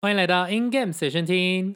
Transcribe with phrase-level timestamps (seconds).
[0.00, 1.74] 欢迎来到 In Game 随身听，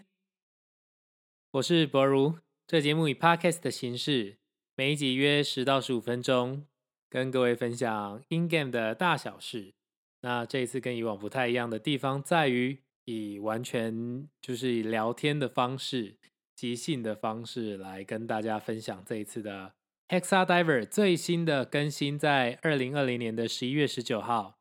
[1.50, 2.38] 我是博如。
[2.68, 4.36] 这节目以 Podcast 的形式，
[4.76, 6.64] 每一集约十到十五分钟，
[7.10, 9.74] 跟各位分享 In Game 的大小事。
[10.20, 16.14] 那这一次跟以往不太一样的地方，在于以完全就是以聊天的方式、
[16.54, 19.74] 即兴的方式来跟大家分享这一次的
[20.06, 24.60] Hexa Diver 最新的更新，在二零二零年的十一月十九号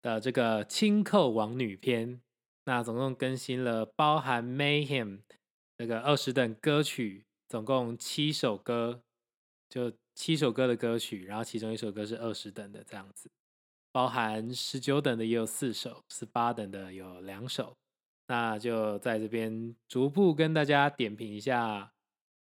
[0.00, 2.22] 的这个轻扣王女篇。
[2.64, 5.22] 那总共更新了包含 Mayhem
[5.78, 9.02] 那个二十等歌曲，总共七首歌，
[9.68, 13.30] 就七首歌的歌曲，然后其中一首歌是二十等的这样子，
[13.90, 17.76] 包含十九等的也有四首，十八等的有两首。
[18.28, 21.92] 那就在这边逐步跟大家点评一下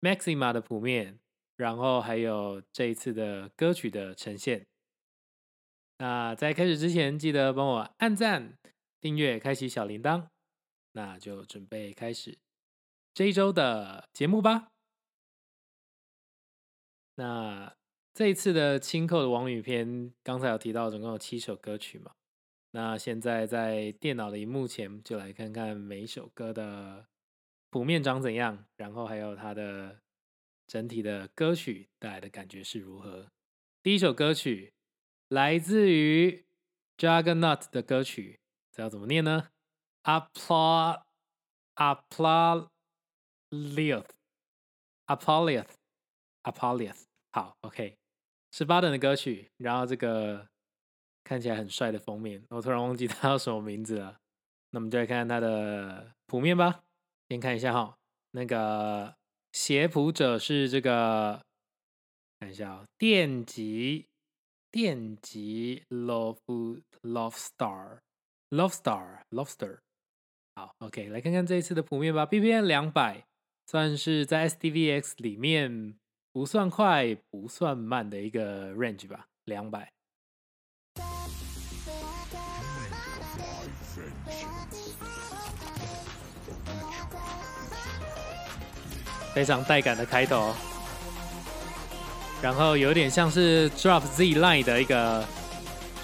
[0.00, 1.18] Maxima 的谱面，
[1.56, 4.66] 然后还有这一次的歌曲的呈现。
[5.98, 8.56] 那在开始之前，记得帮我按赞。
[9.04, 10.28] 订阅，开启小铃铛，
[10.92, 12.38] 那就准备开始
[13.12, 14.68] 这一周的节目吧。
[17.16, 17.76] 那
[18.14, 22.12] 这一次的轻扣的王语篇，刚才有提到，总共有七首歌曲嘛？
[22.70, 27.06] 那现在在电脑的荧幕前，就来看看每一首歌的
[27.68, 30.00] 谱面长怎样，然后还有它的
[30.66, 33.30] 整体的歌曲带来的感觉是如何。
[33.82, 34.72] 第一首歌曲
[35.28, 36.46] 来自于
[36.96, 38.40] Juggernaut 的歌曲。
[38.74, 39.50] 这要怎么念呢
[40.02, 41.02] ？Applaud,
[41.76, 42.66] applaudieth,
[45.06, 45.68] applaudieth,
[46.42, 47.04] applaudieth。
[47.30, 47.96] 好，OK，
[48.50, 50.48] 十八等的歌曲，然后这个
[51.22, 54.18] 看起来很帅的封面，我突然忘记 它叫什么名字了。
[54.70, 56.82] 那我们就来看看它的谱面吧。
[57.28, 57.96] 先看一下哈，
[58.32, 59.14] 那个
[59.52, 61.40] 写谱者是这个，
[62.40, 64.08] 看一下啊，电极，
[64.72, 68.00] 电极，Love, Love Star。
[68.54, 69.78] Love Star, Lobster，
[70.54, 72.24] 好，OK，来看看这一次的谱面吧。
[72.24, 73.24] BPM 两百，
[73.66, 75.96] 算是在 SDVX 里面
[76.32, 79.90] 不算快、不算慢的一个 range 吧，两百。
[89.34, 90.54] 非常带感的开头，
[92.40, 95.26] 然后有点像是 Drop Z Line 的一个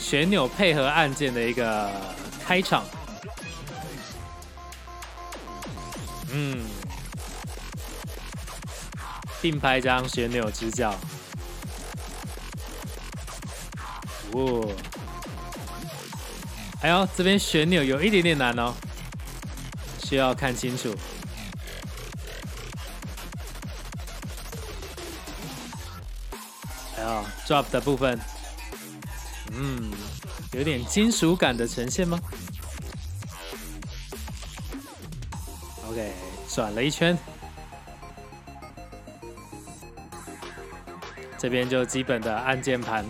[0.00, 2.19] 旋钮配合按键的一个。
[2.50, 2.84] 开场，
[6.33, 6.66] 嗯，
[9.41, 10.93] 并拍一张旋钮支教，
[14.33, 14.69] 哦，
[16.83, 18.75] 还有这边旋钮有一点点难哦，
[20.03, 20.93] 需要看清楚，
[26.97, 28.19] 还有 drop 的部分，
[29.53, 29.93] 嗯。
[30.53, 32.19] 有点金属感的呈现吗？
[36.55, 37.16] 转了一圈，
[41.38, 43.05] 这边就基本的按键盘。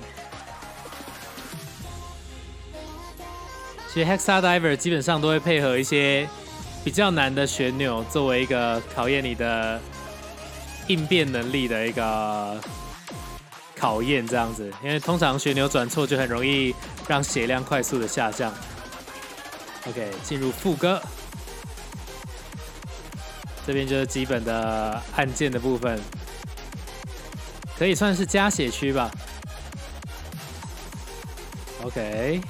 [3.92, 6.28] 其实 Hexa Diver 基本上都会配合一些
[6.84, 9.80] 比较难的旋钮，作为一个考验你的
[10.86, 12.60] 应变能力的一个
[13.74, 14.72] 考验，这样子。
[14.82, 16.74] 因为通常旋钮转错就很容易。
[17.08, 18.54] 让血量快速的下降。
[19.88, 21.02] OK，进入副歌，
[23.70, 25.96] 这边就是基本的按键的部分，
[27.78, 29.08] 可以算是加血区吧。
[31.84, 32.40] OK，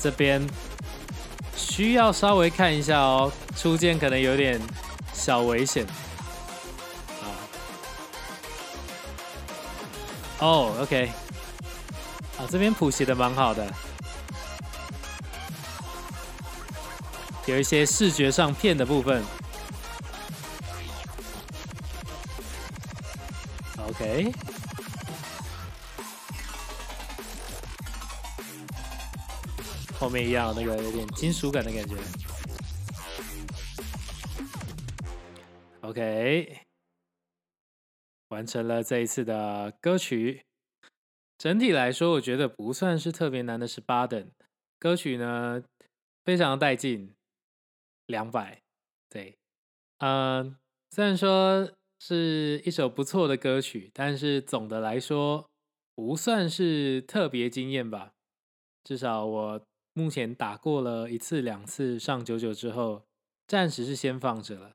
[0.00, 0.40] 这边
[1.56, 4.60] 需要稍微看一下哦，初见可能有点
[5.12, 5.84] 小危险。
[10.38, 11.10] 哦，OK。
[12.38, 13.66] 啊，这边谱写的蛮好的，
[17.46, 19.24] 有一些视觉上骗的部分。
[24.06, 24.32] OK，
[29.98, 31.96] 后面一样那个有点金属感的感觉。
[35.80, 36.60] OK，
[38.28, 40.44] 完成了这一次的歌曲。
[41.36, 44.30] 整体来说，我觉得不算是特别难的十八等
[44.78, 45.64] 歌曲呢，
[46.24, 47.12] 非常带劲，
[48.06, 48.62] 两百，
[49.08, 49.36] 对，
[49.98, 50.56] 嗯，
[50.90, 55.48] 虽然说是一首不错的歌曲，但是总的来说
[55.94, 58.12] 不算是特别惊艳吧。
[58.84, 63.06] 至少我目前打过了一次两次上九九之后，
[63.46, 64.72] 暂时是先放着了。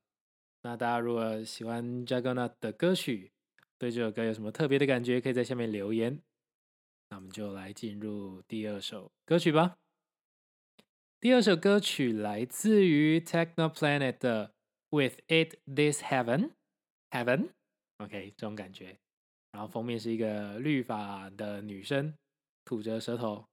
[0.63, 3.31] 那大家如果喜欢 j a g g n a 的歌曲，
[3.77, 6.19] 对这首歌有什么特别的感觉，可以在下面留言。
[7.09, 9.77] 那我们就来进入第二首歌曲吧。
[11.19, 14.53] 第二首歌曲来自于 Techno Planet 的
[14.89, 16.51] With It This Heaven
[17.12, 17.50] Heaven
[17.98, 18.98] OK 这种感觉，
[19.52, 22.13] 然后封面是一个绿发的女生
[22.66, 23.46] 吐着舌头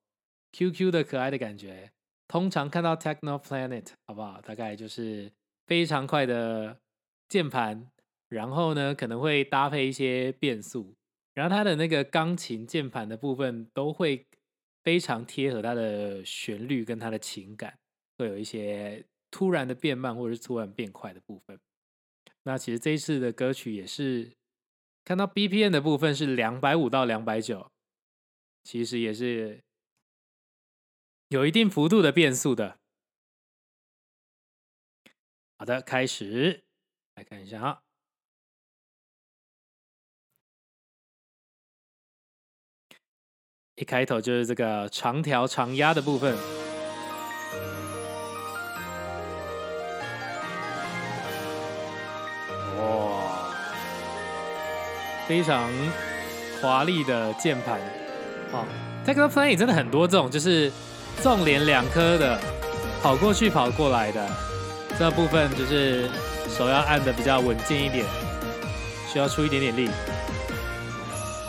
[0.53, 1.91] ，QQ 的可爱的感觉。
[2.29, 4.41] 通常看到 Techno Planet 好不好？
[4.41, 5.33] 大概就是
[5.67, 6.79] 非常快的
[7.29, 7.91] 键盘，
[8.29, 10.95] 然后呢可能会搭配一些变速，
[11.35, 14.27] 然后它的那个钢琴键盘的部分都会
[14.85, 17.79] 非常贴合它的旋律跟它的情感，
[18.19, 21.59] 会有一些突然的变慢或者是突然变快的部分。
[22.49, 24.33] 那其实这一次的歌曲也是
[25.05, 27.71] 看到 BPM 的部分是两百五到两百九，
[28.65, 29.63] 其实也是。
[31.29, 32.79] 有一定幅度的变速的。
[35.59, 36.65] 好的，开始
[37.17, 37.83] 来看一下啊。
[43.75, 46.35] 一开头就是这个长条长压的部分，
[55.29, 55.71] 非常
[56.61, 57.79] 华丽的键盘
[58.51, 58.65] 哦。
[59.07, 60.73] Techno Play 真的很多这种，就是。
[61.21, 62.39] 纵连两颗的，
[63.03, 64.25] 跑过去跑过来的
[64.97, 66.09] 这部分，就是
[66.49, 68.07] 手要按的比较稳健一点，
[69.13, 69.91] 需要出一点点力。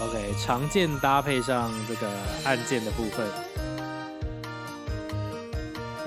[0.02, 2.08] OK，常见搭配上这个
[2.46, 3.28] 按键的部分，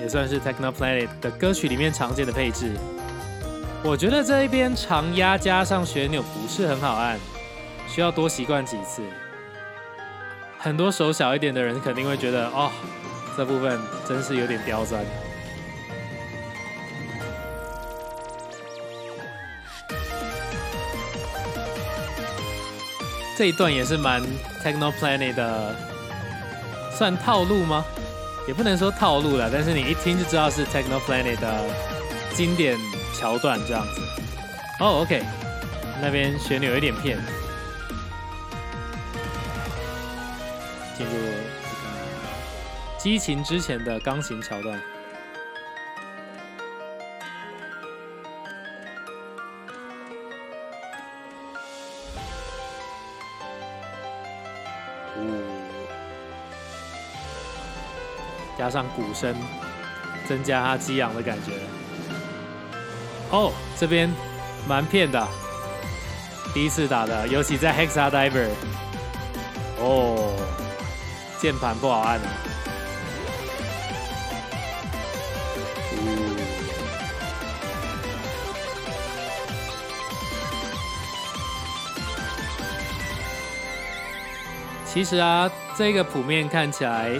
[0.01, 2.73] 也算是 Techno Planet 的歌曲里面常见的配置。
[3.81, 7.17] 我觉得这一边长压加上旋钮不是很好按，
[7.93, 9.03] 需要多习惯几次。
[10.57, 12.71] 很多手小一点的人肯定会觉得哦。
[13.37, 15.03] 这部分真是有点刁钻。
[23.35, 24.21] 这一段也是蛮
[24.63, 25.75] Techno Planet 的，
[26.95, 27.83] 算套路吗？
[28.47, 31.63] 也不能说套路了，但是你一听就知道是 Techno Planet 的
[32.33, 32.77] 经典
[33.19, 34.01] 桥段这样子。
[34.79, 35.23] 哦，OK，
[36.01, 37.17] 那边旋钮有点偏，
[41.05, 41.33] 进入。
[42.97, 44.79] 激情之前的钢琴桥段，
[58.57, 59.35] 加上鼓声，
[60.25, 61.51] 增加它激昂的感觉。
[63.31, 64.09] 哦，这边
[64.65, 65.27] 蛮骗的，
[66.53, 68.47] 第一次打的，尤其在 Hexa Diver。
[69.79, 70.31] 哦，
[71.43, 72.23] 键盘不好按啊。
[84.85, 87.11] 其实啊，这个谱面看起来，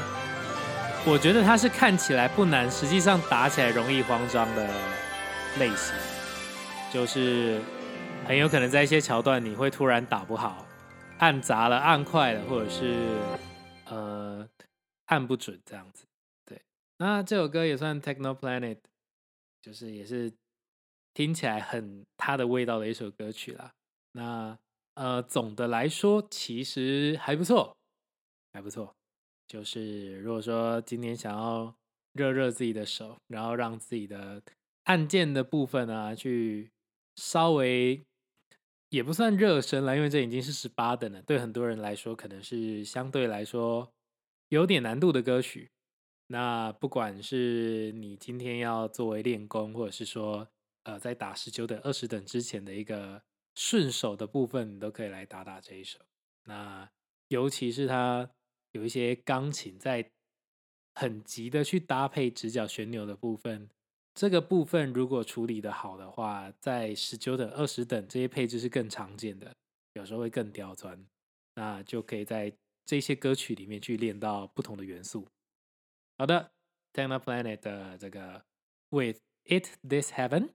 [1.04, 4.66] 我觉得它是看起来不难，实际上打起来容易慌张的
[5.60, 5.94] 类型，
[6.94, 7.60] 就是
[8.26, 10.66] 很有可能在一些桥段你会突然打不好，
[11.18, 13.18] 按砸了、按快了，或者是
[15.14, 16.06] 按不准这样子。
[16.46, 16.62] 对，
[16.98, 18.80] 那这首歌也算 Techno Planet，
[19.62, 20.32] 就是也是
[21.14, 23.72] 听起来很它的味道的一首歌曲啦。
[24.12, 24.58] 那。
[24.96, 27.76] 呃，总的来说其实还不错，
[28.54, 28.96] 还不错。
[29.48, 31.74] 就是如果说今天想要
[32.12, 34.40] 热热自己的手，然后让自己的
[34.84, 36.70] 按键的部分啊，去
[37.16, 38.00] 稍微
[38.90, 41.20] 也不算热身了，因为这已经是十八等了。
[41.24, 43.92] 对很多人来说，可能是相对来说
[44.54, 45.72] 有点难度的歌曲。
[46.28, 50.48] 那不管是你今天要作为练功，或者是说
[50.84, 53.22] 呃，在打十九等、二十等之前的一个。
[53.56, 56.00] 顺手的部分，你都可以来打打这一首。
[56.46, 56.90] 那
[57.28, 58.28] 尤其是它
[58.72, 60.10] 有一些钢琴在
[60.96, 63.70] 很急的去搭配直角旋钮的部分，
[64.16, 69.54] 这个部分如果处理的好的话，在十九等、二十等这些配置是更常见的，
[69.94, 71.06] 有时候会更刁钻。
[71.54, 72.52] 那就可以在
[72.86, 75.28] 这些歌曲里面去练到不同的元素。
[76.18, 76.52] 好的
[76.94, 78.46] ，Techno Planet 的这个
[78.90, 80.50] With It This Heaven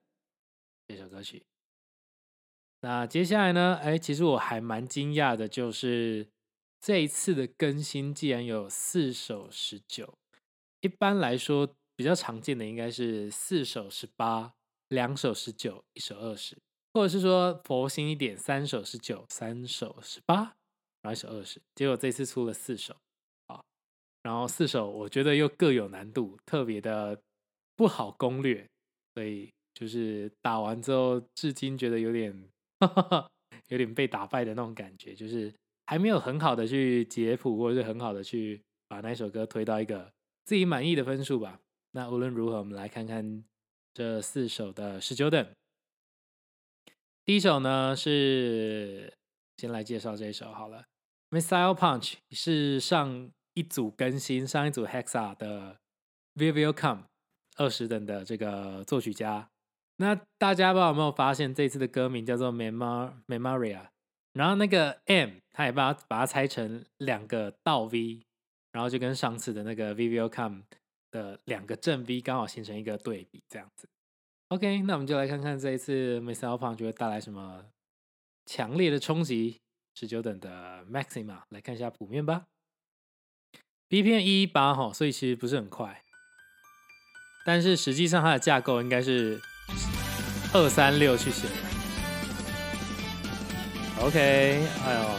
[0.87, 1.45] 这首歌曲。
[2.81, 3.77] 那接下来呢？
[3.83, 6.29] 哎，其实我还蛮惊讶的，就是
[6.81, 10.17] 这一次的更新竟然有四首十九。
[10.81, 14.55] 一般来说，比较常见的应该是四首十八，
[14.87, 16.57] 两首十九，一首二十，
[16.95, 20.58] 或者是说佛心一点，三首十九，三首十八，
[21.09, 21.61] 然后一首二十。
[21.75, 22.95] 结果这次出了四首
[23.47, 23.61] 啊，
[24.23, 27.21] 然后四首我觉得又各有难度，特别的
[27.77, 28.67] 不好攻略，
[29.15, 32.49] 所以就是打完之后，至今觉得有点。
[33.67, 35.53] 有点被打败的那种感觉，就是
[35.85, 40.11] 还没有很好的去解谱，或者是很好的去把那首歌推到一个
[40.47, 41.61] 自己满意的分数吧。
[41.91, 43.45] 那无论如何，我们来看看
[43.93, 45.47] 这四首的十九等。
[47.27, 49.13] 第一首呢是
[49.59, 50.79] 先来介绍这一首好了，
[51.31, 55.79] 《Missile Punch》是上一组更新上一组 Hexa 的
[56.35, 57.05] Vivio Come
[57.57, 59.51] 二十等的这个作曲家。
[59.97, 63.89] 那大家不知道有没有发现，这次的歌名叫做 Memor Memoria，
[64.33, 68.23] 然后那个 M 他也把它把它拆成两个倒 V，
[68.73, 70.63] 然后就跟上次的那个 Vivio Come
[71.11, 73.89] 的两个正 V 刚好形成一个对比，这样子。
[74.49, 77.67] OK，那我们就来看看这一次 Missile Punch 会带来什么
[78.47, 79.61] 强烈的冲击。
[80.01, 82.45] 十九等的 Maxima，来看一下谱面吧。
[83.89, 86.05] B 片一一八哈，所以其实不是很快，
[87.45, 89.41] 但是实际上它的架构应该是
[90.55, 91.55] 二三六去写的。
[94.03, 94.21] OK，
[94.87, 95.11] 哎呦，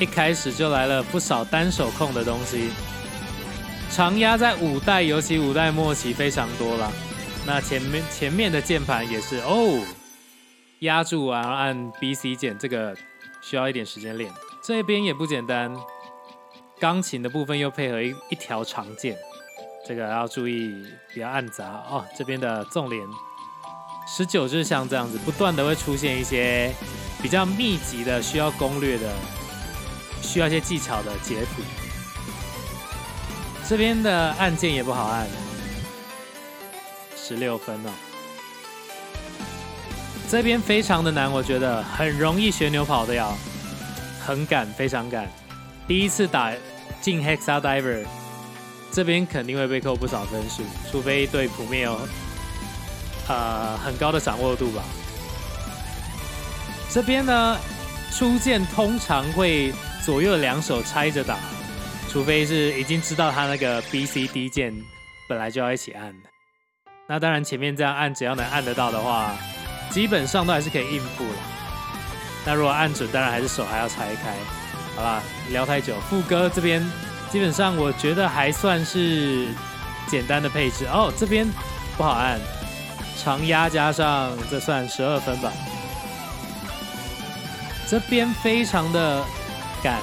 [0.00, 2.70] 一开始就来了不少单手控的东西，
[3.90, 6.90] 长压在五代，尤其五代末期非常多了。
[7.46, 9.84] 那前面前面的键盘也是哦，
[10.78, 12.96] 压住啊，按 B C 键，这个。
[13.48, 15.74] 需要一点时间练，这边也不简单。
[16.78, 19.16] 钢琴的部分又配合一一条长键，
[19.86, 22.04] 这个要注意，不要按砸哦。
[22.16, 23.02] 这边的纵连
[24.06, 26.70] 十九就是像这样子，不断的会出现一些
[27.22, 29.12] 比较密集的、需要攻略的、
[30.22, 31.62] 需要一些技巧的截图。
[33.66, 35.26] 这边的按键也不好按，
[37.16, 37.90] 十六分哦。
[40.30, 43.32] 这边非常的难，我觉得很容易学牛跑的呀，
[44.20, 45.26] 很赶，非常赶。
[45.86, 46.52] 第一次打
[47.00, 48.04] 进 Hexa Diver，
[48.92, 51.98] 这边肯定会被扣不少分数，除非对谱面有
[53.26, 54.82] 呃很高的掌握度吧。
[56.90, 57.58] 这边呢，
[58.12, 59.72] 初见通常会
[60.04, 61.38] 左右两手拆着打，
[62.10, 64.74] 除非是已经知道他那个 B C D 键
[65.26, 66.28] 本来就要一起按的。
[67.08, 69.34] 那当然前面这样按，只要能按得到的话。
[69.90, 71.36] 基本上都还是可以应付了。
[72.44, 74.34] 那如果按准，当然还是手还要拆开。
[74.96, 75.94] 好吧，聊太久。
[76.08, 76.84] 副歌这边
[77.30, 79.48] 基本上我觉得还算是
[80.08, 81.12] 简单的配置哦。
[81.16, 81.46] 这边
[81.96, 82.40] 不好按，
[83.22, 85.52] 长压加上这算十二分吧。
[87.88, 89.24] 这边非常的
[89.82, 90.00] 赶，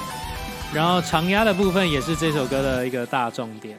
[0.72, 3.76] 然后长压的部分也是这首歌的一个大重点。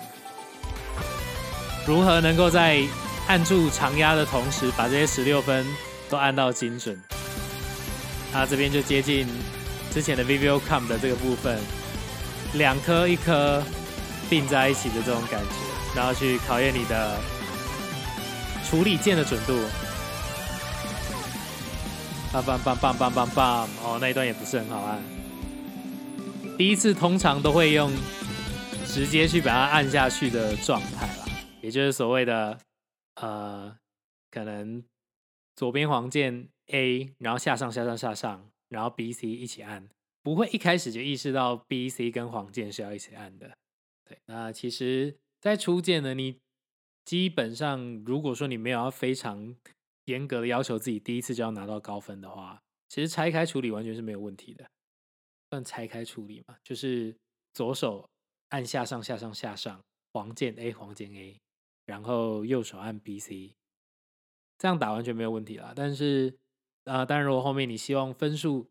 [1.86, 2.84] 如何能够在
[3.28, 5.66] 按住长压的同时，把这些十六分。
[6.10, 6.98] 都按到精准，
[8.32, 9.28] 它这边就接近
[9.92, 11.60] 之前的 Vivio Com 的这个部分，
[12.54, 13.62] 两颗一颗
[14.30, 17.18] 并在一起的这种感觉，然后去考验你的
[18.64, 19.58] 处理键的准度。
[22.34, 23.70] 棒棒棒棒棒棒棒！
[23.82, 25.02] 哦，那一段也不是很好按。
[26.58, 27.92] 第一次通常都会用
[28.86, 31.26] 直接去把它按下去的状态啦，
[31.62, 32.58] 也就是所谓的
[33.16, 33.76] 呃，
[34.30, 34.84] 可能。
[35.58, 39.90] 左边黄键 A，然后下上下上下上，然后 B C 一起按，
[40.22, 43.58] 不会一开始就意识到 B C 跟黄键是要一起按的。
[44.06, 46.38] 对，那其实，在初键呢，你
[47.04, 49.56] 基本上如果说你没有要非常
[50.06, 54.64] 严格的要求自己第一次就要拿到高分的话，其实拆开处理完全是没有问题的。
[55.50, 57.16] 算拆开处理嘛，就是
[57.56, 58.08] 左手
[58.50, 59.82] 按下上下上下上
[60.14, 61.36] 黄键 A 黄键 A，
[61.88, 63.54] 然后右手按 B C。
[64.58, 66.36] 这样打完全没有问题啦，但是，
[66.86, 68.70] 啊，当然如果后面你希望分数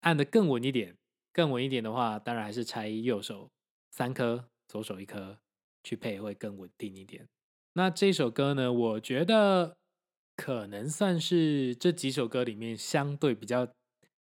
[0.00, 0.96] 按的更稳一点，
[1.32, 3.48] 更稳一点的话，当然还是拆右手
[3.90, 5.38] 三颗，左手一颗
[5.84, 7.28] 去配会更稳定一点。
[7.74, 9.76] 那这首歌呢，我觉得
[10.34, 13.68] 可能算是这几首歌里面相对比较，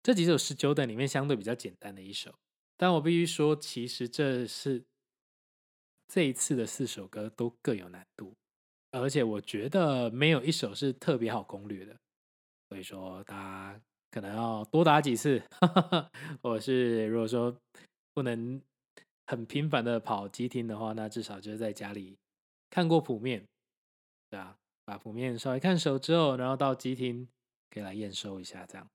[0.02, 2.34] 这几首十九等里面相对比较简单的一首。
[2.76, 4.84] 但我必须说，其实这是
[6.08, 8.34] 这一次的四首歌都各有难度。
[8.94, 11.96] 而且我觉得没有一首是特别好攻略的，
[12.68, 13.80] 所以说大家
[14.12, 15.42] 可能要多打几次，
[16.40, 17.56] 或者是如果说
[18.12, 18.62] 不能
[19.26, 22.16] 很频繁的跑机听的话，那至少就是在家里
[22.70, 23.44] 看过谱面，
[24.30, 27.28] 对啊，把谱面稍微看熟之后，然后到机听
[27.70, 28.88] 可以来验收一下，这样。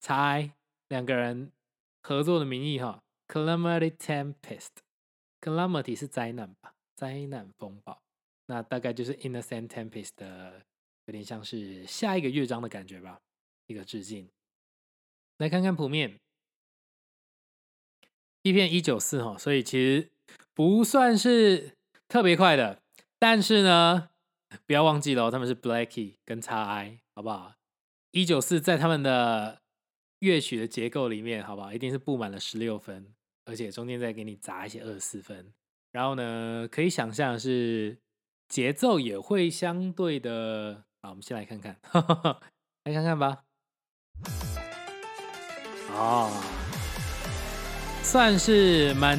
[0.00, 0.50] Ty
[0.88, 1.52] 两个人
[2.02, 3.00] 合作的名义哈。
[3.28, 6.74] Calamity Tempest，Calamity 是灾难吧？
[6.96, 8.02] 灾难风暴，
[8.46, 10.64] 那大概就是 Innocent Tempest 的，
[11.04, 13.20] 有点像是下一个乐章的感觉吧，
[13.66, 14.28] 一个致敬。
[15.36, 16.18] 来看看谱面。
[18.42, 20.10] 一片一九四哈，所以其实
[20.54, 21.76] 不算是
[22.08, 22.80] 特别快的。
[23.18, 24.10] 但是呢，
[24.66, 27.54] 不要忘记了，他们是 Blackie 跟 x I，好不好？
[28.10, 29.62] 一九四在他们的
[30.18, 31.72] 乐曲的结构里面，好不好？
[31.72, 35.52] 一定是布满了十六分，而且中间再给你砸一些二十四分。
[35.92, 37.98] 然后呢，可以想象是
[38.48, 40.84] 节奏也会相对的。
[41.00, 41.78] 好，我们先来看看，
[42.84, 43.44] 来看看吧。
[45.90, 46.30] 哦，
[48.02, 49.18] 算是蛮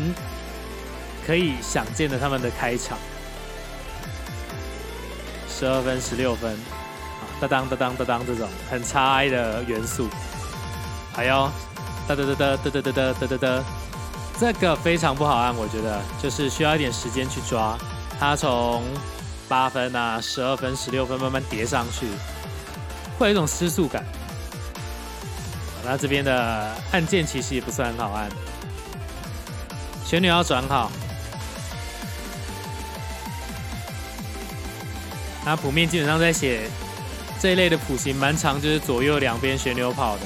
[1.26, 2.98] 可以想见的，他们的开场，
[5.50, 10.08] 十二分、十六分，啊，哒当哒当哒当这种很差的元素，
[11.14, 11.50] 还有
[12.08, 13.64] 哒哒哒哒哒哒哒哒哒哒，
[14.40, 17.78] 这个非常不好按，我觉得就是需要一点时间去抓，
[18.20, 18.84] 它从
[19.48, 22.08] 八分啊、十二分、十六分慢慢叠上去，
[23.18, 24.04] 会有一种失速感。
[25.86, 28.30] 那这边的按键其实也不算很好按，
[30.14, 30.92] 旋钮要转好。
[35.44, 36.70] 那谱面基本上在写
[37.42, 40.22] 这一类的谱型，蛮长，就是左右两边旋钮跑的。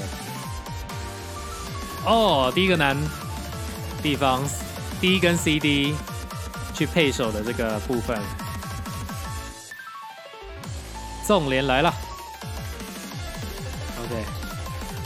[2.04, 2.94] 哦，第一个难
[4.02, 4.46] 地方
[5.00, 5.94] ，D 跟 CD
[6.74, 8.20] 去配手的这个部分，
[11.26, 11.94] 纵连来了。
[14.04, 14.22] OK。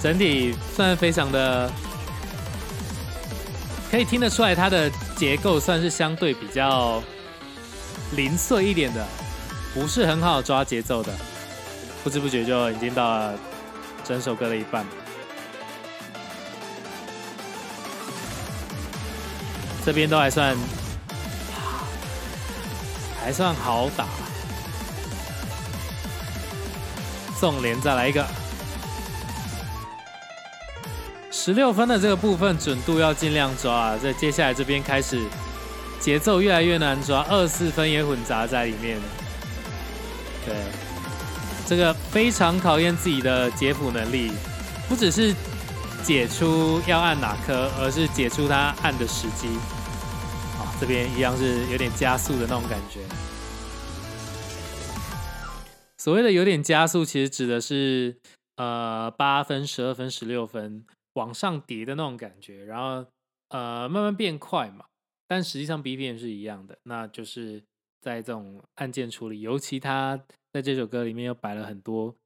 [0.03, 1.71] 整体算非常的，
[3.93, 7.03] 可以听得出来，它的结构算是相对比较
[8.13, 9.07] 零碎一点的，
[9.75, 11.13] 不是很好抓节奏的。
[12.03, 13.39] 不知不觉就已经到了
[14.03, 14.87] 整首歌的一半，
[19.85, 20.57] 这边都还算
[23.23, 24.07] 还算好打，
[27.39, 28.27] 纵连再来一个。
[31.45, 35.21] 十六分的这个部分准度要尽量抓啊，在接下来这边开始
[35.99, 38.97] 节奏越来越难抓，二四分也混杂在里面。
[40.47, 40.55] 对，
[41.67, 44.31] 这个非常考验自己的解谱能力，
[44.89, 45.35] 不只是
[46.05, 49.49] 解出要按哪颗，而是解出它按的时机。
[50.61, 53.01] 啊，这边一样是有点加速的那种感觉。
[55.99, 58.19] 所谓的有点加速，其实指的是
[58.55, 60.85] 呃八分、十二分、十六分。
[61.15, 63.07] 往上叠的那种感觉，然后
[63.49, 64.87] 呃慢慢变快嘛，
[65.29, 67.63] 但实际上 B P M 是一样的，那就是
[68.01, 72.17] 在这种按键处理，尤其它在这首歌里面又摆了很多，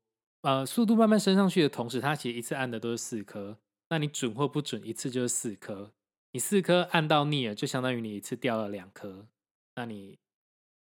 [0.43, 3.59] 呃速度慢慢升上去的同时，它其实一次按的都是四颗，
[3.91, 5.93] 那你准或不准一次就是四颗，
[6.33, 9.27] 你四颗按到腻了，就相当于你一次掉了两颗，
[9.75, 10.19] 那你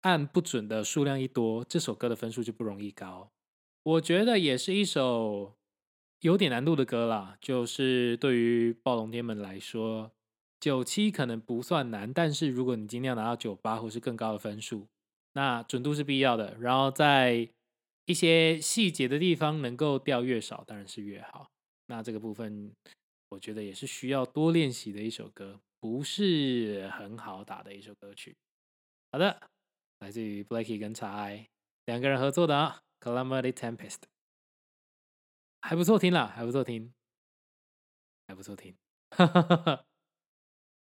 [0.02, 3.30] 按不准的数量一多，这首歌的分数就不容易高，
[3.82, 5.54] 我觉得也是一首。
[6.24, 10.10] 有点难度的歌啦，就是对于暴龙天门来说，
[10.58, 14.88] 九七可能不算难，但是如果你今天要拿到九八或是更高的分数，
[15.34, 16.56] 那准度是必要的。
[16.58, 17.46] 然后在
[18.06, 21.50] 一些细节的地方能够掉越少，当然是越好。
[21.88, 22.72] 那这个部分，
[23.28, 28.34] 我觉得也是需要多练习的一首歌，不是很好打的一首歌曲。
[29.12, 29.42] 好的，
[29.98, 31.48] 来自于 Blackie 跟 x I
[31.84, 33.96] 两个人合作的啊，《Calamity Tempest》。
[35.66, 36.92] 还不错听啦，还不错听，
[38.28, 38.76] 还不错听。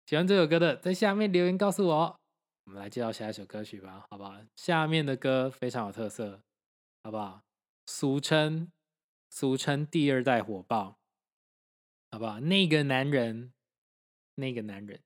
[0.05, 2.19] 喜欢这首歌的，在下面留言告诉我。
[2.65, 4.37] 我们来介绍下一首歌曲吧，好不好？
[4.57, 6.41] 下面的歌非常有特色，
[7.03, 7.41] 好不好？
[7.85, 8.69] 俗称
[9.29, 10.97] 俗称第二代火爆，
[12.11, 12.41] 好不好？
[12.41, 13.53] 那个男人，
[14.35, 15.01] 那个男人，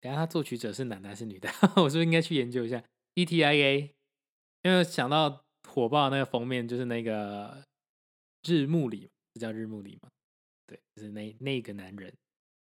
[0.00, 1.48] 等下他作曲者是男的还是女的？
[1.80, 2.82] 我是不是应该去研究一下
[3.14, 3.94] ？E.T.I.A.
[4.62, 7.62] 因为想到火爆那个封面就是那个。
[8.46, 10.08] 日暮里，这叫日暮里吗？
[10.66, 12.12] 对，就是那那个男人。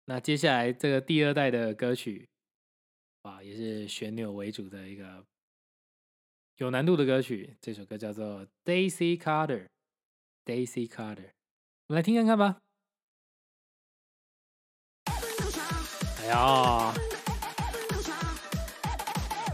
[0.06, 2.28] 那接下来这个第二代的歌曲，
[3.24, 5.26] 哇，也是旋钮为主的一个
[6.58, 7.56] 有难度的歌曲。
[7.60, 9.66] 这首歌叫做《Daisy Carter》
[10.46, 11.32] ，Daisy Carter，
[11.88, 12.58] 我们来听看看吧。
[16.20, 16.94] 哎呀，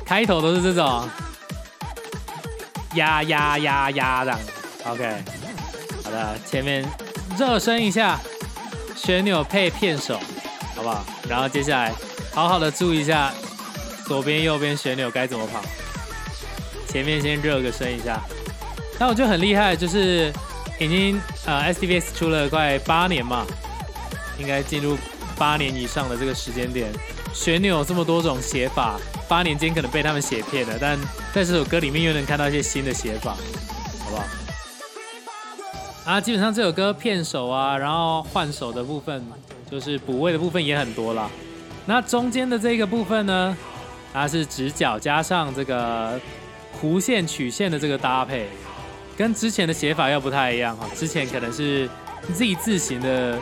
[0.05, 0.85] 开头都是这种
[2.95, 4.33] 呀呀呀呀的
[4.85, 5.42] ，OK。
[6.13, 6.85] 呃，前面
[7.39, 8.19] 热身一下，
[8.95, 10.19] 旋钮配片手，
[10.75, 11.03] 好不好？
[11.27, 11.91] 然后接下来
[12.31, 13.33] 好好的注意一下
[14.05, 15.59] 左边、右边旋钮该怎么跑。
[16.87, 18.21] 前面先热个身一下。
[18.99, 20.31] 那我就很厉害，就是
[20.79, 23.43] 已经呃 S D V S 出了快八年嘛，
[24.37, 24.95] 应该进入
[25.35, 26.91] 八年以上的这个时间点，
[27.33, 30.95] 旋钮这么多种写法，八年间可能被他们写骗了，但
[31.33, 33.31] 在这首歌里面又能看到一些新的写法，
[34.03, 34.23] 好不好？
[36.05, 39.23] 啊，基本上这首歌片手啊，然后换手的部分，
[39.71, 41.29] 就是补位的部分也很多啦。
[41.85, 43.55] 那中间的这个部分呢，
[44.11, 46.19] 它是直角加上这个
[46.81, 48.47] 弧线曲线的这个搭配，
[49.15, 50.85] 跟之前的写法又不太一样哈。
[50.93, 51.89] 之前可能是
[52.33, 53.39] Z 字形的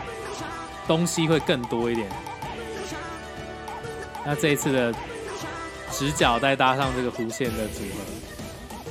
[0.87, 2.07] 东西会更多一点，
[4.23, 4.93] 那这一次的
[5.91, 7.81] 直角再搭上这个弧线的组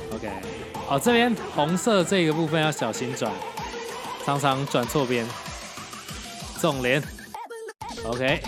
[0.09, 0.29] 合，OK。
[0.89, 3.31] 哦，这边红色这个部分要小心转，
[4.25, 5.25] 常常转错边，
[6.59, 7.01] 重连
[8.05, 8.41] ，OK。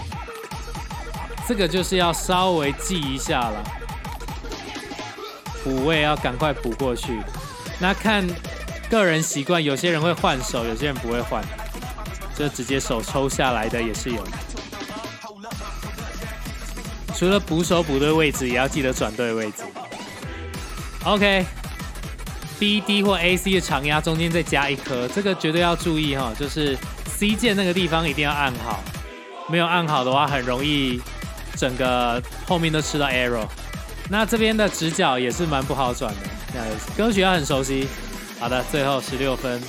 [1.47, 3.63] 这个就是要稍微记一下了，
[5.63, 7.19] 补位要赶快补过去。
[7.79, 8.25] 那看
[8.89, 11.43] 个人习惯，有些人会换手，有些人不会换，
[12.37, 14.25] 就直接手抽下来的也是有。
[17.13, 19.63] 除了补手补对位置，也要记得转对位置。
[21.03, 21.45] OK
[22.63, 28.81] B D 或 A C 的长压中间再加一颗，这个绝对要注意哈，就是 C 键那个地方一定要按好，
[29.49, 31.01] 没有按好的话很容易。
[31.57, 33.45] 整个后面都吃到 arrow，
[34.09, 36.21] 那这边的直角也是蛮不好转的。
[36.55, 37.85] 那歌曲要很熟悉。
[38.39, 39.61] 好的，最后十六分，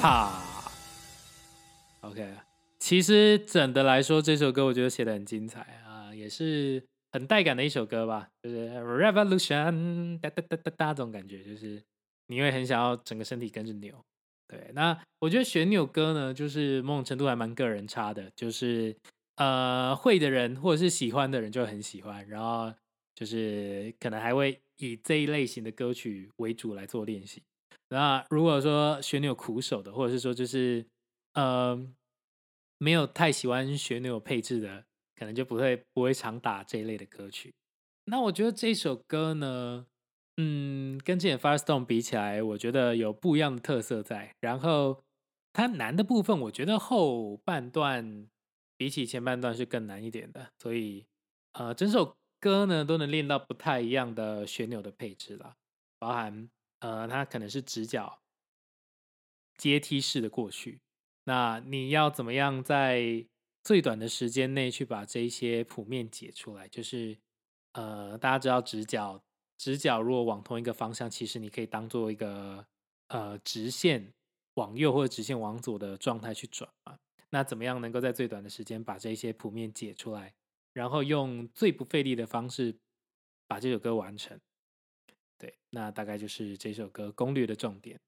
[0.00, 0.30] 啪。
[2.02, 2.24] OK，
[2.78, 11.82] 其实整的来说，这首歌我觉得写的很精彩啊，也是很带感的一首歌吧，就是 revolution 哒哒哒哒哒这种感觉，就是
[12.28, 13.94] 你会很想要整个身体跟着扭。
[14.46, 18.96] 对，那我觉得旋扭歌呢，就是某种程度还蛮个人差的，就是。
[19.40, 22.74] 呃，会的人或者是喜欢的人就很喜欢，然后
[23.14, 27.40] 就是可能还会以这一类型的歌曲为主来做练习。
[27.90, 30.84] 那如果说旋钮苦手的，或者是说就是
[31.34, 31.80] 呃
[32.78, 37.54] 没有太喜欢旋钮配置的，可能就不会不会常打这一类的歌曲。
[38.06, 39.86] 那我觉得这首歌呢，
[40.38, 44.34] 嗯，跟之前 Firestone 比起来，我觉得有不一样的特色在。
[44.40, 45.02] 然后
[45.52, 48.28] 它难的部分，我觉得后半段。
[48.80, 51.04] 比起前半段是更难一点的，所以
[51.54, 55.56] 呃，整首歌呢都能练到不太一样的旋钮的配置了，
[55.98, 56.48] 包含
[56.78, 58.20] 呃，它可能是直角
[59.56, 60.78] 阶梯式的过去，
[61.24, 63.26] 那你要怎么样在
[63.64, 66.68] 最短的时间内去把这一些谱面解出来？
[66.68, 67.18] 就是
[67.72, 69.20] 呃，大家知道直角，
[69.58, 72.64] 直角如果往同一个方向，其实你可以当做一个
[73.08, 74.14] 呃直线
[74.54, 76.96] 往右或者直线往左的状态去转嘛。
[77.30, 80.32] 那怎么样能够在最短的时间把这些谱面解出来，
[80.72, 82.74] 然后用最不费力的方式
[83.46, 84.38] 把这首歌完成？
[85.36, 88.00] 对，那大概就是这首歌攻略的重点，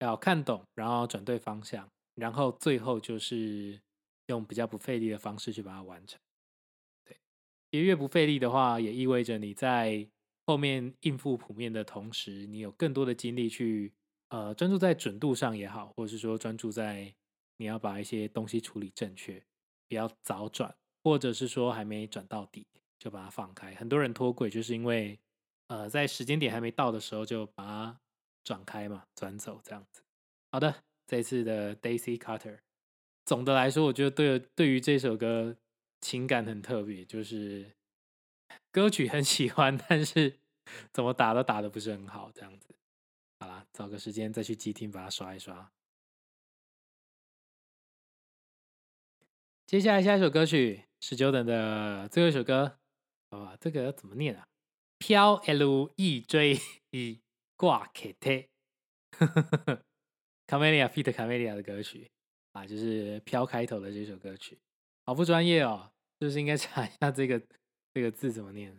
[0.00, 3.80] 要看懂，然后转对方向，然后最后就是
[4.26, 6.18] 用比较不费力的方式去把它完成。
[7.04, 7.16] 对，
[7.70, 10.08] 也越不费力的话，也意味着你在
[10.48, 13.92] 后面应付谱面的同时，你有更多的精力去
[14.30, 17.14] 呃专注在准度上也好，或者是说专注在。
[17.60, 19.44] 你要把一些东西处理正确，
[19.88, 22.64] 不要早转，或者是说还没转到底
[23.00, 23.74] 就把它放开。
[23.74, 25.18] 很多人脱轨就是因为，
[25.66, 28.00] 呃，在时间点还没到的时候就把它
[28.44, 30.02] 转开嘛，转走这样子。
[30.52, 32.60] 好的，这次的 Daisy Carter，
[33.24, 35.56] 总的来说，我觉得对对于这首歌
[36.00, 37.74] 情感很特别，就是
[38.70, 40.38] 歌曲很喜欢， 但是
[40.92, 42.74] 怎么打都打的不是很好这样子。
[43.40, 45.70] 好啦，找个时间再去机厅把它刷一刷。
[49.66, 52.78] 接下来下一首歌曲十九等的最后一首歌，
[53.30, 54.48] 啊，这个怎么念啊？
[54.98, 56.58] 飘 L E J
[56.90, 57.20] E
[57.54, 58.48] 挂 K T，
[60.46, 62.10] 卡梅利亚 feat 卡梅利亚的歌曲
[62.52, 64.58] 啊，就是飘开头的这首歌曲，
[65.04, 67.40] 好不专业哦，就是应该查一下这个
[67.98, 68.76] 这个字怎么念。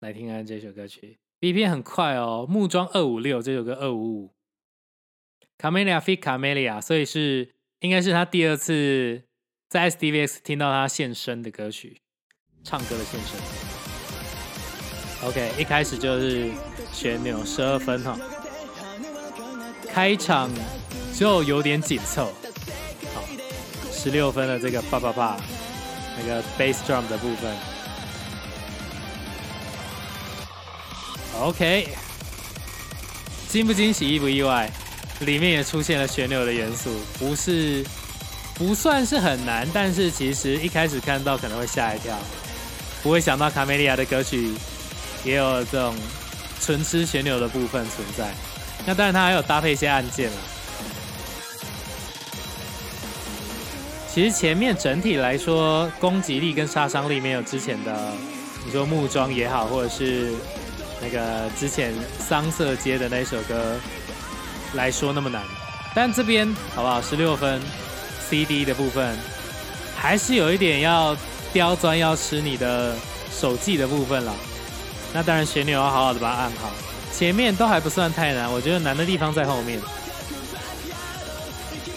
[0.00, 4.34] 来听看这首歌曲，B 片很快哦，木桩二五六这首歌二五五，
[5.58, 7.52] 卡梅利亚 feat 卡梅利亚，所以是。
[7.80, 9.22] 应该是他第二次
[9.68, 12.00] 在 SDVX 听到他现身的歌曲，
[12.64, 13.38] 唱歌的现身。
[15.28, 16.50] OK，一开始就是
[16.90, 18.18] 旋钮十二分哈，
[19.88, 20.50] 开场
[21.14, 22.32] 就有点紧凑。
[23.14, 23.22] 好，
[23.92, 25.36] 十六分的这个啪啪啪，
[26.18, 27.52] 那个 bass drum 的部分。
[31.40, 31.88] OK，
[33.48, 34.70] 惊不惊喜，意不意外？
[35.20, 37.84] 里面也出现了旋钮的元素，不是
[38.54, 42.18] 不算是很难，但是其实一开始看到可能会吓一跳，
[43.02, 44.54] 不会想到卡梅利亚的歌曲
[45.24, 45.94] 也有这种
[46.60, 48.30] 纯吃旋钮的部分存在。
[48.84, 50.36] 那当然，它还有搭配一些按键了。
[54.16, 57.94] 其实前面整体来说，攻击力跟杀伤力没有之前的，
[58.64, 60.32] 你说木桩也好，或者是
[61.02, 63.76] 那个之前桑色街的那首歌。
[64.72, 65.42] 来说那么难，
[65.94, 67.00] 但这边好不好？
[67.02, 67.60] 十六分
[68.28, 69.14] ，CD 的部分
[69.94, 71.14] 还是有一点要
[71.52, 72.96] 刁钻，要吃你的
[73.30, 74.34] 手技的部分了。
[75.12, 76.70] 那当然，旋钮要好好的把它按好。
[77.12, 79.78] 前面都还不算太难，我觉得难的地方在后面。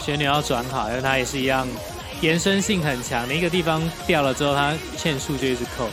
[0.01, 1.65] 旋钮要转好，因为它也是一样，
[2.21, 3.27] 延伸性很强。
[3.29, 5.89] 你一个地方掉了之后，它欠数就一直扣。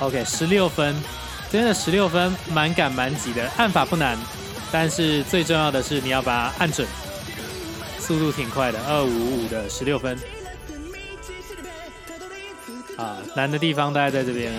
[0.00, 0.94] OK，十六分，
[1.50, 3.48] 真的十六分，蛮赶蛮急的。
[3.56, 4.18] 按法不难，
[4.72, 6.86] 但是最重要的是你要把它按准，
[8.00, 10.18] 速度挺快的，二五五的十六分。
[12.98, 14.52] 啊，难的地方大概在这边。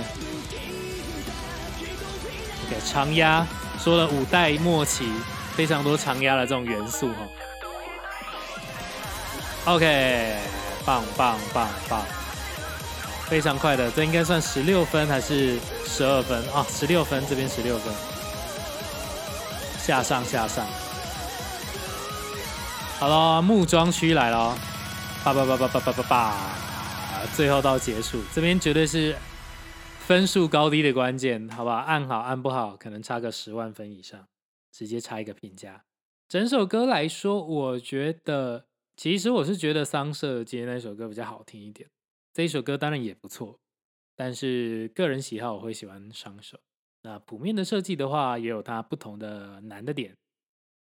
[2.66, 3.46] OK，长压
[3.78, 5.10] 说了五代末期
[5.56, 7.28] 非常多长压的这种元素哈。
[9.66, 10.36] OK，
[10.86, 12.02] 棒棒棒棒，
[13.28, 16.66] 非常快的，这应该算十六分还是十二分啊？
[16.70, 17.94] 十六分，这边十六分，
[19.78, 20.66] 下上下上。
[23.00, 24.58] 好了，木桩区来了，
[25.24, 26.36] 叭叭叭叭叭叭叭叭。
[27.34, 29.16] 最后到结束，这边绝对是
[30.06, 31.86] 分数高低的关键，好吧？
[31.88, 34.20] 按好按不好，可能差个十万分以上，
[34.74, 35.86] 直接差一个评价。
[36.28, 38.66] 整首歌来说，我觉得
[38.98, 41.88] 其实我是觉得桑舍街那首歌比较好听一点。
[42.34, 43.60] 这一首歌当然也不错，
[44.16, 46.60] 但是个人喜好我会喜欢上手。
[47.04, 50.18] 那谱面的设计的话，也有它不同的难的点。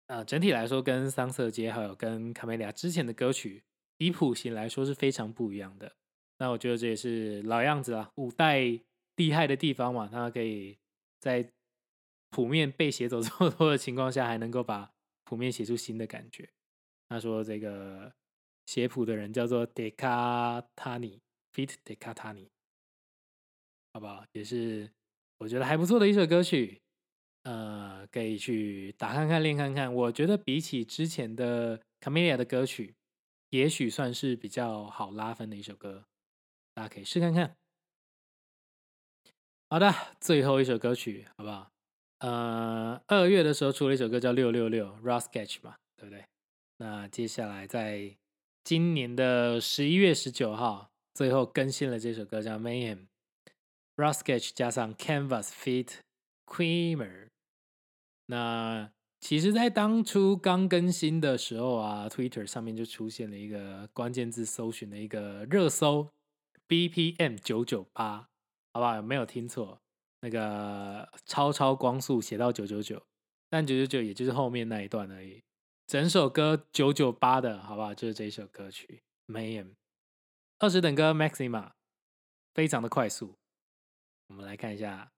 [0.07, 3.63] 呃，整体来说跟桑色街还有跟卡梅利亚之前的歌曲，
[3.97, 5.91] 以谱型来说是非常不一样的。
[6.37, 8.61] 那我觉得这也是老样子啊，五代
[9.15, 10.77] 厉害的地方嘛，他可以
[11.19, 11.49] 在
[12.33, 14.91] 谱面被写走 这么多的情况下，还能够把
[15.23, 16.49] 谱面写出新的感觉。
[17.07, 18.11] 他说这个
[18.65, 22.47] 写谱的人叫做 Dekatani，Fit Dekatani，
[23.93, 24.25] 好不好？
[24.31, 24.91] 也是
[25.37, 26.81] 我觉得还不错的一首歌曲，
[27.43, 29.93] 呃，可以去打看看练看看。
[29.93, 32.95] 我觉得比起之前的 Camelia 的歌曲，
[33.51, 36.07] 也许算是比较好拉分的一首歌。
[36.73, 37.55] 大家可以试看看。
[39.69, 41.72] 好的，最后一首歌曲，好不好？
[42.23, 46.23] 呃，二月的时候出了一首歌叫《六六六》，Raw Sketch 嘛，对不对？
[46.77, 48.15] 那接下来在
[48.63, 52.97] 今年的十一月十九号，最后更新了这首歌叫《Mayhem》
[53.97, 55.95] ，Ross Sketch 加上 Canvas Feat.
[56.45, 57.29] Creamer。
[58.27, 66.09] 那其实，在当初刚更新的时候啊，Twitter 上面就出现了一个关键字搜寻的一个热搜。
[66.67, 68.27] BPM 九九八，
[68.73, 69.01] 好不好？
[69.01, 69.79] 没有听错，
[70.23, 73.05] 那个超超光速写到九九九，
[73.49, 75.43] 但九九九也就是后面那一段而已。
[75.85, 77.93] 整首歌九九八的，好不好？
[77.93, 79.73] 就是这一首歌曲 Mayhem
[80.59, 81.73] 二十等歌 Maxima，
[82.53, 83.37] 非常的快速。
[84.27, 85.11] 我们来看一下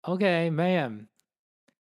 [0.00, 1.08] ，OK Mayhem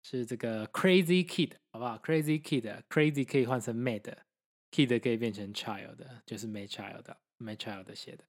[0.02, 8.24] 是这个 Crazy Kid，好不好？Crazy Kid，Crazy 可以换成 Mad，Kid 可以变成 Child，就是 Mad Child，Mad Child 写的。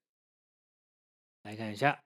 [1.43, 2.01] 来看一下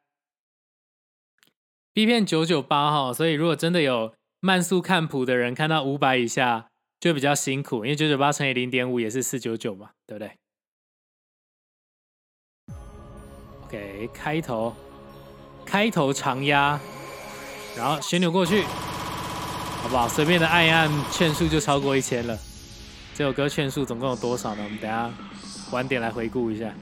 [2.00, 10.32] ，B 片九九八哈，所以如果真的有慢速看谱的人，看到五百以下就比较辛苦，因为九九八乘以零点五也是四九九嘛，对不对
[13.66, 14.74] ？OK，开头
[15.66, 16.80] 开头长压，
[17.76, 20.08] 然后旋钮过去，好不好？
[20.08, 22.40] 随便的按一按，券数就超过一千了。
[23.14, 24.64] 这首歌券数总共有多少呢？
[24.64, 25.12] 我们等下
[25.72, 26.74] 晚点来回顾一下。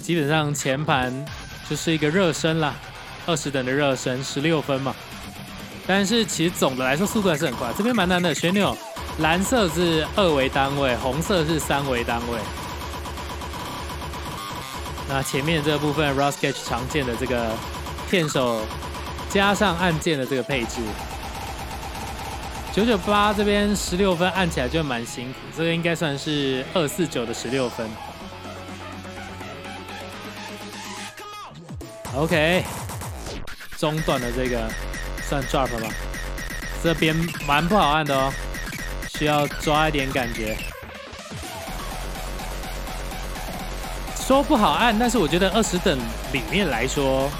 [0.00, 1.26] 基本上前盘
[1.68, 2.76] 就是一个热身啦，
[3.26, 4.94] 二十等的热身，十六分嘛。
[5.86, 7.72] 但是其实总的来说速度还是很快。
[7.76, 8.76] 这边蛮难的，旋钮
[9.18, 12.38] 蓝色是二维单位，红色是三维单位。
[15.08, 17.52] 那前面这个部分 r o s k e t c h 常见的这个
[18.10, 18.66] 片手
[19.30, 20.80] 加上按键的这个配置，
[22.72, 27.88] 九九八这边十六分按起来就蛮辛苦，这个应该算是二四九的十六分。
[32.16, 32.64] OK，
[33.78, 34.68] 中段的这个
[35.22, 35.88] 算 drop 吧？
[36.82, 38.32] 这边蛮不好按的哦，
[39.08, 40.56] 需要抓一点感觉。
[44.16, 45.98] 说不好按，但是我觉得二十等
[46.32, 47.30] 里面来说，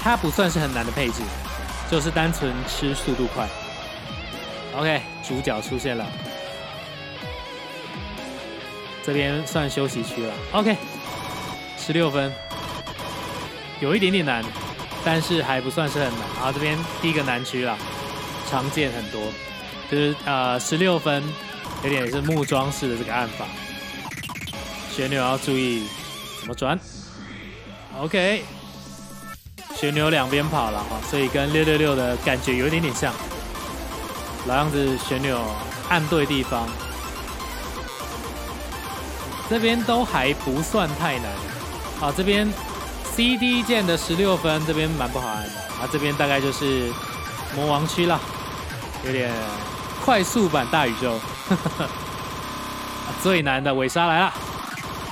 [0.00, 1.22] 它不算是很难的配置，
[1.90, 3.48] 就是单纯吃速度快。
[4.76, 6.04] OK，主角出现了，
[9.04, 10.32] 这边算休息区了。
[10.52, 10.76] OK，
[11.78, 12.32] 十六分。
[13.80, 14.42] 有一点点难，
[15.04, 16.52] 但是还不算是很难啊。
[16.52, 17.76] 这边第一个难区了，
[18.50, 19.20] 常见很多，
[19.90, 21.22] 就是呃十六分，
[21.82, 23.46] 有点是木桩式的这个按法，
[24.90, 25.86] 旋钮要注意
[26.40, 26.78] 怎么转。
[28.00, 28.42] OK，
[29.76, 33.12] 旋钮两边跑了哈，所以跟六六六的感觉有一点点像。
[34.46, 35.40] 老样子，旋钮
[35.88, 36.68] 按对地方，
[39.48, 41.30] 这边都还不算太难。
[41.98, 42.46] 好，这边
[43.14, 45.54] C D 键的十六分，这边蛮不好按的。
[45.78, 46.92] 啊，这边大概就是
[47.54, 48.20] 魔王区了，
[49.06, 49.32] 有点
[50.00, 51.16] 快速版大宇宙。
[53.22, 54.32] 最难的尾杀来了，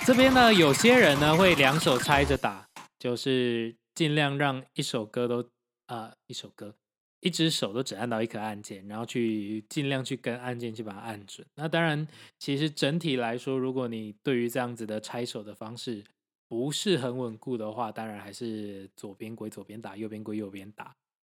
[0.04, 2.66] 这边呢，有些人呢会两手拆着打，
[2.98, 5.48] 就是尽量让一首歌都
[5.86, 6.74] 啊一首歌。
[7.20, 11.46] 一只手都只按到一颗按键，然后去尽量去跟按键去把它按准。
[11.54, 12.04] 那当然，
[12.40, 16.02] 其实整体来说，如果你对于这样子的拆手的方式
[16.52, 20.94] 不是很稳固的话，当然还是左边归左边打，右边归右边打。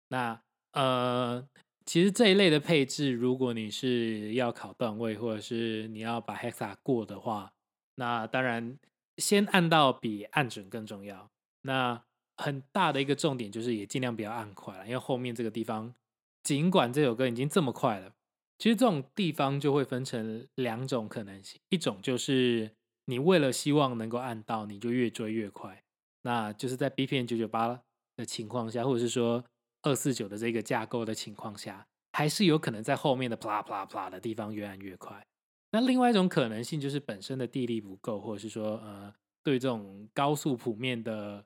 [0.10, 0.40] 那
[0.74, 1.44] 呃，
[1.88, 7.52] 其实这一类的配置，如果你是要考段位，或者是你要把 hexa 过的话，
[7.96, 8.78] 那当然
[9.18, 11.32] 先按到比按准更重要。
[11.64, 12.04] 那
[12.36, 15.96] 很大的一个重点就是，也尽量不要按快了，因为后面这个地方，
[16.44, 18.14] 尽管这首歌已经这么快了，
[18.60, 22.77] 其实这种地方就会分成两种可能性，一种就是
[23.08, 25.84] 你为了希望能够按到，你就越追越快，
[26.22, 27.82] 那就是在 B P M 九九八
[28.16, 29.44] 的情况下，或者是说
[29.82, 35.26] 二四九的这个架构的情况下，还是有可能在后面的啪啪啪的地方越按越快。
[35.72, 41.44] 那另外一种可能性就是本身的地力不够，或者是说呃，对这种高速谱面的。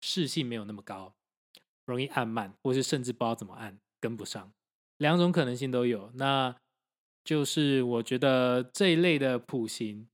[0.00, 1.12] 视性没有那么高，
[1.84, 4.52] 容易按慢，或是甚至不知道怎么按，跟不上，
[4.98, 6.12] 两种可能性都有。
[6.14, 6.54] 那
[7.24, 10.08] 就是我觉得这一类的谱型，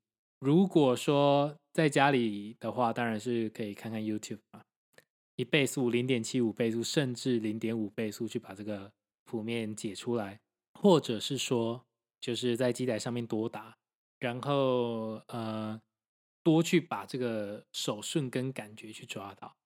[0.44, 4.62] 如果说在家里的话，当然是可以看看 YouTube 啊，
[5.37, 8.92] 一倍速、零点七五倍速，甚至零点五倍速去把这个
[9.24, 10.38] 谱面解出来，
[10.78, 11.83] 或者是说
[12.20, 13.74] 就是在机台上面多打，
[14.20, 15.80] 然后呃
[16.42, 19.57] 多去把这个手顺跟感觉去抓到。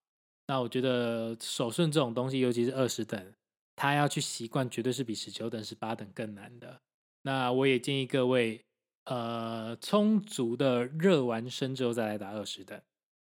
[0.47, 3.35] 那我觉得手顺这种东西，尤其是二十等，
[3.75, 6.81] 他要去习惯，绝对是比十九等、十八等更难的。
[7.23, 8.65] 那我也建议各位，
[9.09, 12.81] 呃，充足的热完身之后再来打二十等，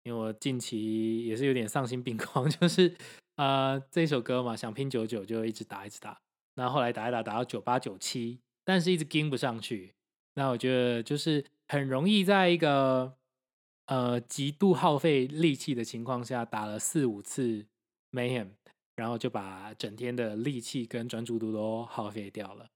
[0.05, 2.95] 因为我近期也是有点丧心病狂， 就是
[3.37, 6.21] 啊这首歌嘛，想拼九九就一直打一直打，
[6.55, 9.93] 那后来打一打打到九八九七，但是一直跟不上去。
[10.35, 13.15] 那我觉得就是很容易在一个。
[13.87, 17.67] 呃，极度耗费力气的情况下，打了四五次
[18.13, 18.49] mayhem，
[18.97, 22.67] 然后就把整天的力气跟专注度都耗费掉了。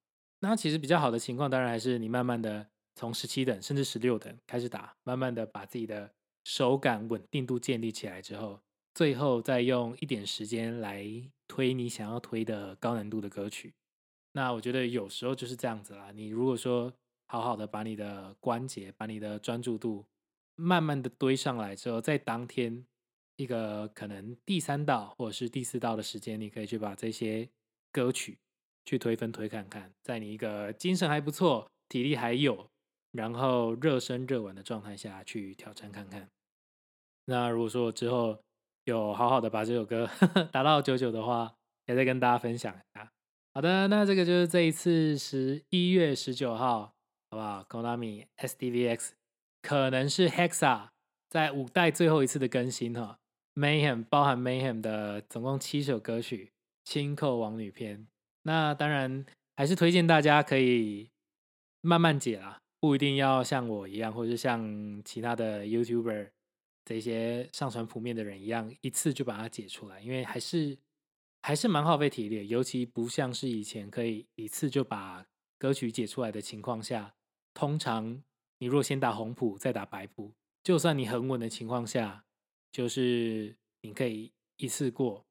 [0.40, 2.66] 那其实比较好的情况，当然还是你慢慢的
[2.98, 8.60] 从十七等甚至十六等开始打，慢慢的把自己的手感稳定度建立起来之后，
[8.92, 11.06] 最后再用一点时间来
[11.46, 13.72] 推你想要推的高难度的歌曲。
[14.32, 16.10] 那我觉得有时候就是这样子啦。
[16.10, 16.92] 你如果说
[17.28, 20.04] 好好的把你的关节，把你的专注度。
[20.60, 22.84] 慢慢的堆上来之后，在当天
[23.36, 27.48] 一个可能第三道或者是第四道的时间，你可以去把这些
[27.92, 28.40] 歌曲
[28.84, 32.68] 去推分推看看，在你一个精神还不错、体力还有，
[33.18, 36.28] 然后热身热完的状态下去挑战看看。
[37.24, 38.38] 那如果说我之后
[38.84, 40.08] 有好好的把这首歌
[40.52, 41.52] 打到九九的话，
[41.86, 43.10] 也再跟大家分享一下。
[43.54, 46.92] 好的，那这个就是这一次十一月十九号，
[47.30, 49.10] 好不好？Konami SDVX。
[49.60, 50.90] 可能是 Hexa
[51.28, 53.18] 在五代最后一次的更新哈
[53.56, 56.52] ，Mayhem 包含 Mayhem 的总共七首歌曲，
[56.84, 58.06] 轻扣王女篇。
[58.44, 59.26] 那当然
[59.56, 61.10] 还是推荐大家可以
[61.80, 66.30] 慢慢解啦，不一定要像我一样，或者是像其他的 YouTuber
[66.84, 70.78] 这些上传谱面的人一样，一次就把它解出来，因为还是
[71.42, 75.26] 还是蛮耗费体力，尤其不像是以前可以一次就把
[75.58, 77.14] 歌曲解出来的情况下，
[77.54, 78.22] 通常。
[78.60, 82.24] 你若先打红谱，再打白谱，就算你很稳的情况下，
[82.72, 85.24] 就是你可以一次过，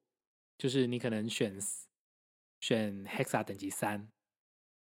[0.56, 1.58] 就是你可能选
[2.58, 4.10] 选 hexa 等级三，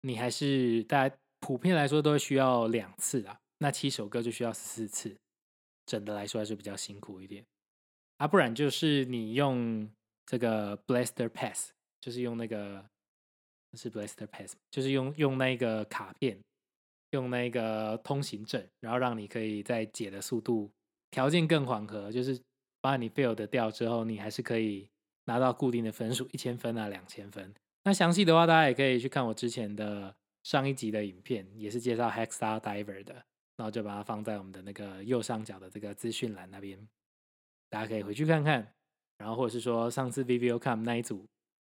[0.02, 3.38] 你还是大家普遍来说都需要两次啊。
[3.58, 5.18] 那七首歌就需要四次，
[5.86, 7.46] 整的来说还是比较辛苦一点
[8.16, 8.26] 啊。
[8.26, 9.90] 不然就是你用
[10.26, 12.86] 这个 blaster pass，就是用那个
[13.74, 16.40] 是 blaster pass，就是用用那个卡片。
[17.14, 20.72] 用那个通行证，然后让你可以在解的速度
[21.10, 22.40] 条件更缓和，就是
[22.80, 24.88] 把你 fail 的掉之后，你还是可以
[25.26, 27.54] 拿到固定的分数，一千分啊，两千分。
[27.84, 33.14] 那详细的话，大家也可以去看我之前的上一集的影片，也是介绍 Hexa Diver 的，
[33.58, 36.88] 然后就把它放在我们的那个右上角的这个资讯栏那边，
[37.70, 38.74] 大家可以回去看看。
[39.18, 41.28] 然后或者是说上次 VVOCOM 那一组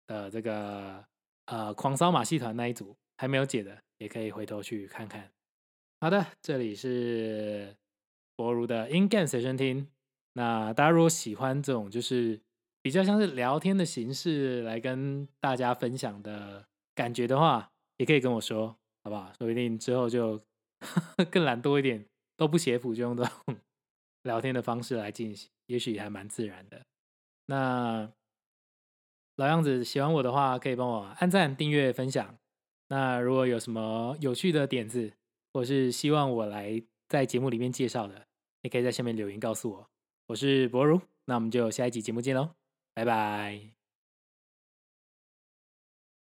[0.07, 1.05] 的这个
[1.45, 3.77] 呃狂骚马戏团那一组还没有解的。
[3.99, 5.31] 也可以回头去看看。
[6.01, 7.73] 好的，这里是
[8.35, 9.87] 博如的 In Game 随身听。
[10.33, 12.41] 那大家如果喜欢这种就是
[12.81, 19.31] 比较像是聊天的形式来跟大家分享的感觉的话，也可以跟我说，好不好？
[19.37, 20.41] 说不定之后就
[21.31, 23.57] 更懒惰一点，都不写谱，就用这种
[24.23, 26.85] 聊天的方式来进行，也许还蛮自然的。
[27.47, 28.11] 那
[29.35, 32.37] 老样子，喜欢我的话，可以帮我按赞、订阅、分享。
[32.89, 35.13] 那如果有什么有趣的点子，
[35.51, 38.27] 或是希望我来在节目里面介绍的，
[38.61, 39.89] 也可以在下面留言告诉我。
[40.27, 42.51] 我是博如，那我们就下一集节目见喽，
[42.93, 43.82] 拜拜。